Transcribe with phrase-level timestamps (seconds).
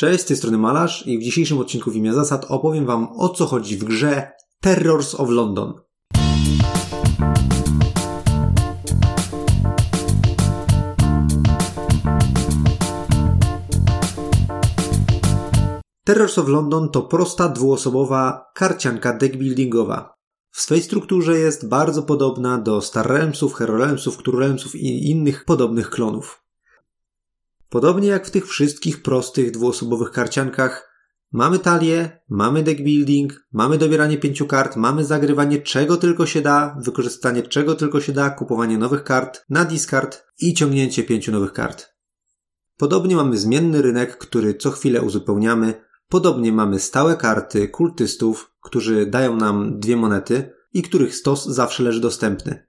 [0.00, 3.28] Cześć, z tej strony Malarz i w dzisiejszym odcinku w imię zasad opowiem Wam o
[3.28, 5.72] co chodzi w grze Terrors of London.
[16.04, 20.14] Terrors of London to prosta dwuosobowa karcianka deckbuildingowa.
[20.50, 25.90] W swej strukturze jest bardzo podobna do Star Realmsów, Hero Realmsów, Realmsów i innych podobnych
[25.90, 26.49] klonów.
[27.70, 30.90] Podobnie jak w tych wszystkich prostych dwuosobowych karciankach,
[31.32, 36.76] mamy talię, mamy deck building, mamy dobieranie pięciu kart, mamy zagrywanie czego tylko się da,
[36.80, 41.94] wykorzystanie czego tylko się da, kupowanie nowych kart na discard i ciągnięcie pięciu nowych kart.
[42.76, 45.84] Podobnie mamy zmienny rynek, który co chwilę uzupełniamy.
[46.08, 52.00] Podobnie mamy stałe karty kultystów, którzy dają nam dwie monety i których stos zawsze leży
[52.00, 52.66] dostępny.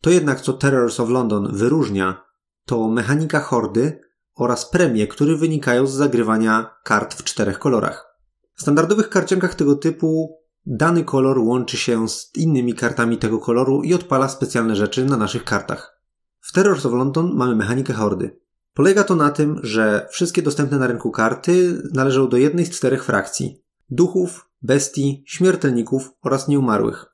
[0.00, 2.24] To jednak co Terrors of London wyróżnia,
[2.64, 4.07] to mechanika hordy
[4.38, 8.18] oraz premie, które wynikają z zagrywania kart w czterech kolorach.
[8.54, 13.94] W standardowych karciankach tego typu dany kolor łączy się z innymi kartami tego koloru i
[13.94, 16.00] odpala specjalne rzeczy na naszych kartach.
[16.40, 18.40] W Terrors of London mamy mechanikę hordy.
[18.74, 23.04] Polega to na tym, że wszystkie dostępne na rynku karty należą do jednej z czterech
[23.04, 27.06] frakcji: duchów, bestii, śmiertelników oraz nieumarłych.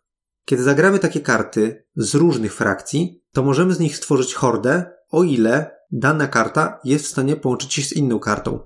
[0.44, 5.73] Kiedy zagramy takie karty z różnych frakcji, to możemy z nich stworzyć hordę, o ile
[5.92, 8.60] dana karta jest w stanie połączyć się z inną kartą.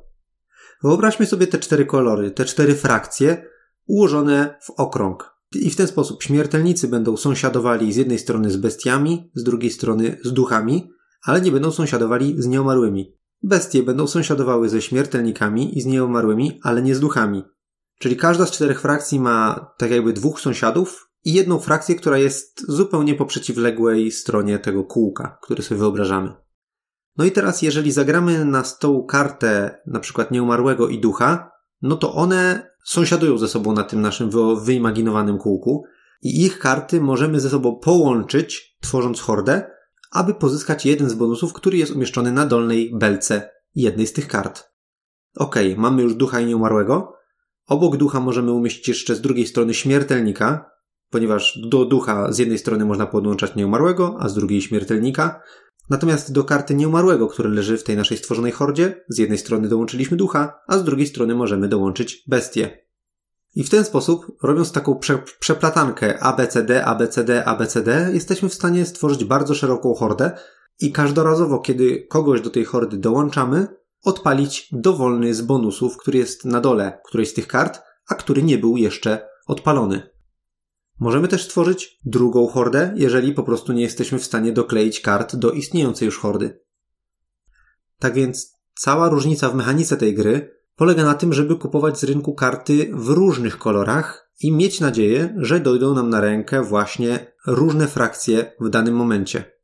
[0.83, 3.45] Wyobraźmy sobie te cztery kolory, te cztery frakcje
[3.87, 5.39] ułożone w okrąg.
[5.55, 10.19] I w ten sposób śmiertelnicy będą sąsiadowali z jednej strony z bestiami, z drugiej strony
[10.25, 10.91] z duchami,
[11.23, 13.15] ale nie będą sąsiadowali z nieumarłymi.
[13.43, 17.43] Bestie będą sąsiadowały ze śmiertelnikami i z nieumarłymi, ale nie z duchami.
[17.99, 22.65] Czyli każda z czterech frakcji ma tak jakby dwóch sąsiadów i jedną frakcję, która jest
[22.69, 26.35] zupełnie po przeciwległej stronie tego kółka, który sobie wyobrażamy.
[27.19, 31.51] No i teraz, jeżeli zagramy na stołu kartę na przykład nieumarłego i ducha,
[31.83, 34.31] no to one sąsiadują ze sobą na tym naszym
[34.65, 35.85] wyimaginowanym kółku
[36.23, 39.71] i ich karty możemy ze sobą połączyć, tworząc hordę,
[40.13, 44.65] aby pozyskać jeden z bonusów, który jest umieszczony na dolnej belce jednej z tych kart.
[45.37, 47.13] Ok, mamy już ducha i nieumarłego.
[47.67, 50.71] Obok ducha możemy umieścić jeszcze z drugiej strony śmiertelnika,
[51.11, 55.41] ponieważ do ducha z jednej strony można podłączać nieumarłego, a z drugiej śmiertelnika.
[55.91, 60.17] Natomiast do karty nieumarłego, który leży w tej naszej stworzonej hordzie, z jednej strony dołączyliśmy
[60.17, 62.89] ducha, a z drugiej strony możemy dołączyć bestię.
[63.55, 69.25] I w ten sposób, robiąc taką prze przeplatankę ABCD, ABCD, ABCD, jesteśmy w stanie stworzyć
[69.25, 70.39] bardzo szeroką hordę
[70.81, 73.67] i każdorazowo, kiedy kogoś do tej hordy dołączamy,
[74.05, 78.59] odpalić dowolny z bonusów, który jest na dole którejś z tych kart, a który nie
[78.59, 80.18] był jeszcze odpalony.
[81.01, 85.51] Możemy też stworzyć drugą hordę, jeżeli po prostu nie jesteśmy w stanie dokleić kart do
[85.51, 86.61] istniejącej już hordy.
[87.99, 92.35] Tak więc cała różnica w mechanice tej gry polega na tym, żeby kupować z rynku
[92.35, 98.53] karty w różnych kolorach i mieć nadzieję, że dojdą nam na rękę właśnie różne frakcje
[98.61, 99.59] w danym momencie.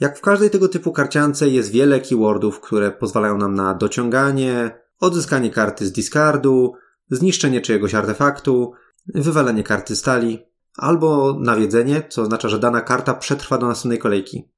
[0.00, 5.50] Jak w każdej tego typu karciance jest wiele keywordów, które pozwalają nam na dociąganie, odzyskanie
[5.50, 6.72] karty z discardu,
[7.10, 8.72] zniszczenie czyjegoś artefaktu,
[9.14, 10.47] wywalenie karty stali,
[10.78, 14.48] albo nawiedzenie, co oznacza, że dana karta przetrwa do następnej kolejki.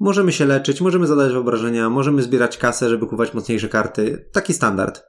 [0.00, 4.28] Możemy się leczyć, możemy zadać wyobrażenia, możemy zbierać kasę, żeby kupować mocniejsze karty.
[4.32, 5.02] Taki standard.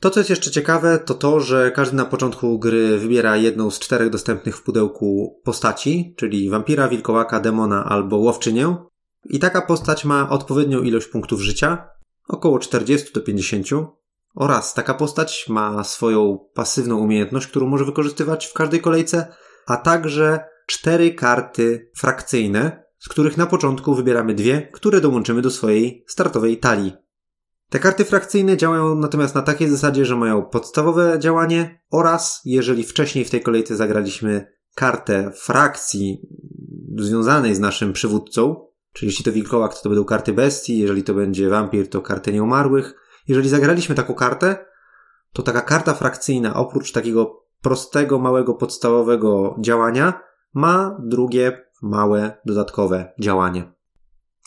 [0.00, 3.78] To, co jest jeszcze ciekawe, to to, że każdy na początku gry wybiera jedną z
[3.78, 8.76] czterech dostępnych w pudełku postaci, czyli wampira, wilkołaka, demona albo łowczynię.
[9.24, 11.88] I taka postać ma odpowiednią ilość punktów życia,
[12.28, 13.66] około 40 do 50,
[14.34, 19.26] oraz taka postać ma swoją pasywną umiejętność, którą może wykorzystywać w każdej kolejce,
[19.66, 26.04] a także cztery karty frakcyjne, z których na początku wybieramy dwie, które dołączymy do swojej
[26.08, 26.92] startowej talii.
[27.70, 33.24] Te karty frakcyjne działają natomiast na takiej zasadzie, że mają podstawowe działanie oraz jeżeli wcześniej
[33.24, 36.28] w tej kolejce zagraliśmy kartę frakcji
[36.98, 41.14] związanej z naszym przywódcą, czyli jeśli to wilkołak, to, to będą karty bestii, jeżeli to
[41.14, 44.66] będzie wampir, to karty nieumarłych, jeżeli zagraliśmy taką kartę,
[45.32, 50.20] to taka karta frakcyjna, oprócz takiego prostego, małego, podstawowego działania,
[50.54, 53.72] ma drugie, małe, dodatkowe działanie.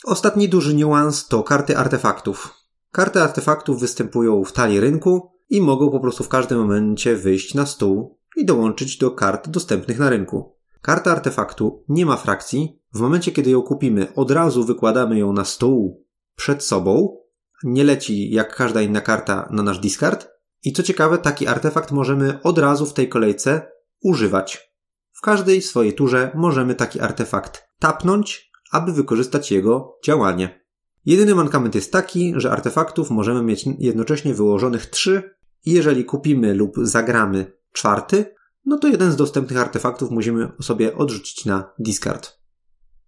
[0.03, 2.53] Ostatni duży niuans to karty artefaktów.
[2.91, 7.65] Karty artefaktów występują w talii rynku i mogą po prostu w każdym momencie wyjść na
[7.65, 10.55] stół i dołączyć do kart dostępnych na rynku.
[10.81, 12.81] Karta artefaktu nie ma frakcji.
[12.93, 16.05] W momencie, kiedy ją kupimy, od razu wykładamy ją na stół
[16.35, 17.17] przed sobą
[17.63, 20.27] nie leci jak każda inna karta na nasz discard.
[20.63, 23.71] I co ciekawe, taki artefakt możemy od razu w tej kolejce
[24.01, 24.71] używać.
[25.13, 30.65] W każdej swojej turze możemy taki artefakt tapnąć, aby wykorzystać jego działanie.
[31.05, 36.75] Jedyny mankament jest taki, że artefaktów możemy mieć jednocześnie wyłożonych trzy i jeżeli kupimy lub
[36.81, 42.39] zagramy czwarty, no to jeden z dostępnych artefaktów musimy sobie odrzucić na discard.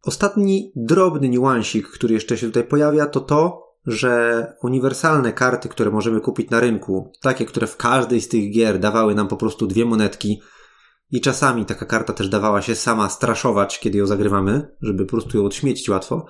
[0.04, 6.22] Ostatni drobny niuansik, który jeszcze się tutaj pojawia, to to, że uniwersalne karty, które możemy
[6.22, 9.86] kupić na rynku, takie, które w każdej z tych gier dawały nam po prostu dwie
[9.86, 10.42] monetki
[11.12, 15.38] i czasami taka karta też dawała się sama straszować, kiedy ją zagrywamy, żeby po prostu
[15.38, 16.26] ją odśmiecić łatwo,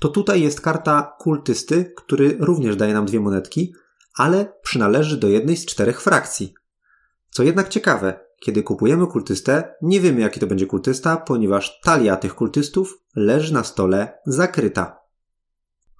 [0.00, 3.74] to tutaj jest karta kultysty, który również daje nam dwie monetki,
[4.16, 6.54] ale przynależy do jednej z czterech frakcji.
[7.30, 12.34] Co jednak ciekawe, kiedy kupujemy kultystę, nie wiemy jaki to będzie kultysta, ponieważ talia tych
[12.34, 15.03] kultystów leży na stole zakryta.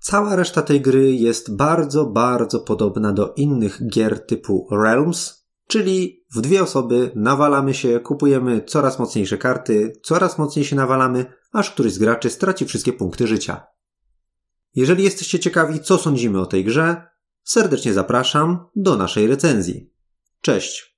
[0.05, 6.41] Cała reszta tej gry jest bardzo, bardzo podobna do innych gier typu Realms, czyli w
[6.41, 11.99] dwie osoby nawalamy się, kupujemy coraz mocniejsze karty, coraz mocniej się nawalamy, aż któryś z
[11.99, 13.67] graczy straci wszystkie punkty życia.
[14.75, 17.07] Jeżeli jesteście ciekawi, co sądzimy o tej grze,
[17.43, 19.93] serdecznie zapraszam do naszej recenzji.
[20.41, 20.94] Cześć!